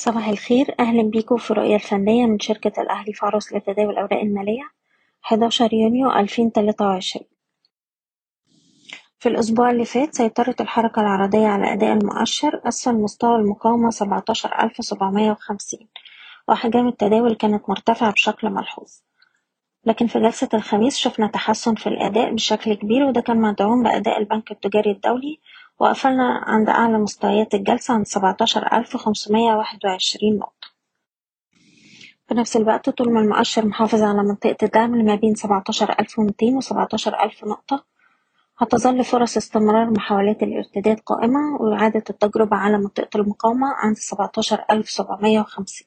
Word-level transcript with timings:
صباح 0.00 0.28
الخير. 0.28 0.74
أهلا 0.80 1.02
بيكم 1.02 1.36
في 1.36 1.50
الرؤية 1.50 1.74
الفنية 1.74 2.26
من 2.26 2.38
شركة 2.38 2.82
الأهلي 2.82 3.12
فارس 3.12 3.52
لتداول 3.52 3.90
الأوراق 3.90 4.20
المالية 4.20 4.70
11 5.24 5.74
يونيو 5.74 6.10
2023 6.12 7.26
في 9.18 9.28
الأسبوع 9.28 9.70
اللي 9.70 9.84
فات 9.84 10.14
سيطرت 10.14 10.60
الحركة 10.60 11.00
العرضية 11.02 11.46
على 11.46 11.72
أداء 11.72 11.92
المؤشر 11.92 12.60
أسفل 12.68 12.94
مستوى 12.94 13.36
المقاومة 13.36 13.90
17750 13.90 15.88
وأحجام 16.48 16.88
التداول 16.88 17.34
كانت 17.34 17.68
مرتفعة 17.68 18.12
بشكل 18.12 18.50
ملحوظ. 18.50 18.92
لكن 19.84 20.06
في 20.06 20.20
جلسة 20.20 20.48
الخميس 20.54 20.96
شفنا 20.96 21.26
تحسن 21.26 21.74
في 21.74 21.86
الأداء 21.86 22.34
بشكل 22.34 22.74
كبير 22.74 23.02
وده 23.04 23.20
كان 23.20 23.40
مدعوم 23.40 23.82
بأداء 23.82 24.18
البنك 24.18 24.50
التجاري 24.50 24.90
الدولي 24.90 25.40
وقفلنا 25.80 26.44
عند 26.46 26.68
أعلى 26.68 26.98
مستويات 26.98 27.54
الجلسة 27.54 27.94
عند 27.94 28.06
سبعتاشر 28.06 28.72
ألف 28.72 28.96
خمسمية 28.96 29.52
واحد 29.52 29.78
وعشرين 29.84 30.38
نقطة. 30.38 30.68
في 32.28 32.34
نفس 32.34 32.56
الوقت 32.56 32.90
طول 32.90 33.12
ما 33.12 33.20
المؤشر 33.20 33.66
محافظ 33.66 34.02
على 34.02 34.22
منطقة 34.22 34.56
الدعم 34.62 34.92
اللي 34.94 35.04
ما 35.04 35.14
بين 35.14 35.34
سبعتاشر 35.34 35.94
ألف 36.00 36.18
ومتين 36.18 36.56
وسبعتاشر 36.56 37.22
ألف 37.22 37.44
نقطة 37.44 37.84
هتظل 38.58 39.04
فرص 39.04 39.36
استمرار 39.36 39.90
محاولات 39.90 40.42
الارتداد 40.42 41.00
قائمة 41.00 41.56
وإعادة 41.60 42.04
التجربة 42.10 42.56
على 42.56 42.78
منطقة 42.78 43.20
المقاومة 43.20 43.66
عند 43.74 43.96
سبعتاشر 43.96 44.64
ألف 44.70 44.90
سبعمية 44.90 45.40
وخمسين. 45.40 45.86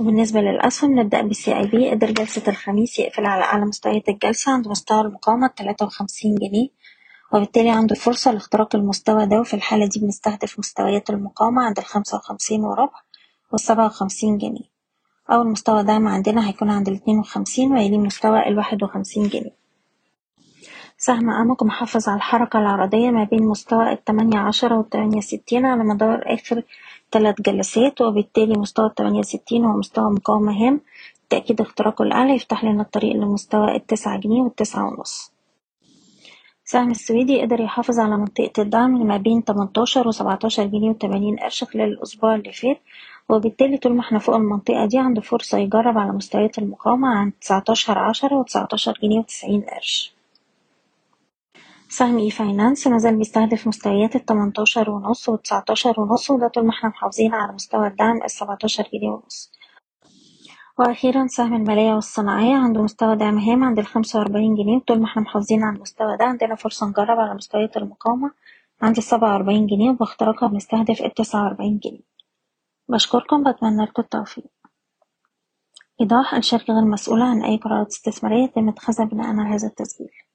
وبالنسبة 0.00 0.40
للأسهم 0.40 0.98
نبدأ 1.00 1.20
أي 1.48 1.66
بي 1.66 1.90
قدر 1.90 2.10
جلسة 2.10 2.42
الخميس 2.48 2.98
يقفل 2.98 3.26
على 3.26 3.42
أعلى 3.44 3.64
مستويات 3.64 4.08
الجلسة 4.08 4.52
عند 4.52 4.68
مستوى 4.68 5.00
المقاومة 5.00 5.46
تلاتة 5.46 5.86
وخمسين 5.86 6.34
جنيه. 6.34 6.68
وبالتالي 7.36 7.70
عنده 7.70 7.94
فرصة 7.94 8.32
لاختراق 8.32 8.76
المستوى 8.76 9.26
ده 9.26 9.40
وفي 9.40 9.54
الحالة 9.54 9.86
دي 9.86 10.00
بنستهدف 10.00 10.58
مستويات 10.58 11.10
المقاومة 11.10 11.62
عند 11.62 11.78
الخمسة 11.78 12.16
وخمسين 12.18 12.64
وربع 12.64 13.00
والسبعة 13.52 13.86
وخمسين 13.86 14.38
جنيه. 14.38 14.76
أول 15.32 15.46
مستوى 15.48 15.82
دعم 15.82 16.08
عندنا 16.08 16.48
هيكون 16.48 16.70
عند 16.70 16.88
الاتنين 16.88 17.18
وخمسين 17.18 17.72
ويليه 17.72 17.98
مستوى 17.98 18.48
الواحد 18.48 18.82
وخمسين 18.82 19.28
جنيه. 19.28 19.56
سهم 20.98 21.30
أمك 21.30 21.62
محافظ 21.62 22.08
على 22.08 22.16
الحركة 22.16 22.58
العرضية 22.58 23.10
ما 23.10 23.24
بين 23.24 23.42
مستوى 23.42 23.92
التمانية 23.92 24.38
عشرة 24.38 24.76
والتمانية 24.78 25.20
ستين 25.20 25.66
على 25.66 25.84
مدار 25.84 26.22
آخر 26.34 26.62
ثلاث 27.12 27.40
جلسات 27.40 28.00
وبالتالي 28.00 28.58
مستوى 28.58 28.86
التمانية 28.86 29.22
ستين 29.22 29.64
هو 29.64 29.78
مستوى 29.78 30.10
مقاومة 30.10 30.52
هام. 30.52 30.80
تأكيد 31.30 31.60
اختراقه 31.60 32.02
الأعلى 32.02 32.34
يفتح 32.34 32.64
لنا 32.64 32.82
الطريق 32.82 33.16
لمستوى 33.16 33.76
التسعة 33.76 34.18
جنيه 34.20 34.42
والتسعة 34.42 34.88
ونص. 34.88 35.35
سهم 36.68 36.90
السويدي 36.90 37.42
قدر 37.42 37.60
يحافظ 37.60 37.98
على 38.00 38.16
منطقة 38.16 38.62
الدعم 38.62 39.06
ما 39.06 39.16
بين 39.16 39.44
تمنتاشر 39.44 40.08
وسبعتاشر 40.08 40.64
جنيه 40.66 40.90
وتمانين 40.90 41.36
قرش 41.36 41.64
خلال 41.64 41.88
الأسبوع 41.92 42.34
اللي 42.34 42.52
فات 42.52 42.80
وبالتالي 43.28 43.76
طول 43.78 43.94
ما 43.94 44.00
إحنا 44.00 44.18
فوق 44.18 44.34
المنطقة 44.34 44.86
دي 44.86 44.98
عنده 44.98 45.20
فرصة 45.20 45.58
يجرب 45.58 45.98
على 45.98 46.12
مستويات 46.12 46.58
المقاومة 46.58 47.08
عند 47.08 47.32
تسعتاشر 47.40 47.98
عشرة 47.98 48.36
وتسعتاشر 48.38 48.98
جنيه 49.02 49.18
وتسعين 49.18 49.60
قرش 49.62 50.14
سهم 51.88 52.18
e-finance 52.18 52.86
مازال 52.86 53.16
بيستهدف 53.16 53.66
مستويات 53.68 54.16
التمنتاشر 54.16 54.90
ونص 54.90 55.28
والتسعتاشر 55.28 56.00
ونص 56.00 56.30
وده 56.30 56.48
طول 56.48 56.64
ما 56.64 56.70
إحنا 56.70 56.88
محافظين 56.88 57.34
على 57.34 57.52
مستوى 57.52 57.86
الدعم 57.86 58.22
السبعتاشر 58.24 58.84
جنيه 58.94 59.10
ونص. 59.10 59.52
وأخيرا 60.78 61.26
سهم 61.26 61.54
المالية 61.54 61.92
والصناعية 61.94 62.56
عنده 62.56 62.82
مستوى 62.82 63.16
دعم 63.16 63.38
هام 63.38 63.64
عند 63.64 63.78
الخمسة 63.78 64.18
وأربعين 64.18 64.54
جنيه 64.54 64.76
وطول 64.76 64.98
ما 65.00 65.04
إحنا 65.06 65.22
محافظين 65.22 65.62
على 65.64 65.76
المستوى 65.76 66.16
ده 66.16 66.24
عندنا 66.24 66.54
فرصة 66.54 66.86
نجرب 66.88 67.18
على 67.18 67.34
مستويات 67.34 67.76
المقاومة 67.76 68.30
عند 68.82 68.96
السبعة 68.96 69.32
وأربعين 69.32 69.66
جنيه 69.66 69.90
وباختراقها 69.90 70.48
بنستهدف 70.48 71.02
التسعة 71.02 71.44
وأربعين 71.44 71.78
جنيه. 71.78 72.00
بشكركم 72.88 73.52
بتمنى 73.52 73.84
لكم 73.84 74.02
التوفيق. 74.02 74.44
إيضاح 76.00 76.34
الشركة 76.34 76.74
غير 76.74 76.84
مسؤولة 76.84 77.24
عن 77.24 77.42
أي 77.42 77.56
قرارات 77.56 77.86
استثمارية 77.86 78.46
تم 78.46 78.68
اتخاذها 78.68 79.04
بناء 79.04 79.26
على 79.26 79.54
هذا 79.54 79.68
التسجيل. 79.68 80.25